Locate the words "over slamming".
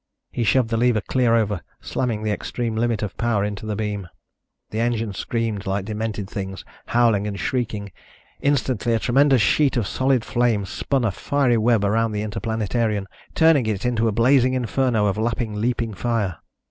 1.35-2.23